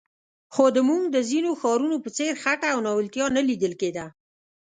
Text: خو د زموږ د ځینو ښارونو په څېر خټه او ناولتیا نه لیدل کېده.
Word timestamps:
خو 0.53 0.63
د 0.75 0.77
زموږ 0.83 1.03
د 1.15 1.17
ځینو 1.29 1.51
ښارونو 1.61 1.97
په 2.03 2.09
څېر 2.17 2.33
خټه 2.43 2.67
او 2.75 2.79
ناولتیا 2.87 3.25
نه 3.35 3.41
لیدل 3.49 3.73
کېده. 3.81 4.05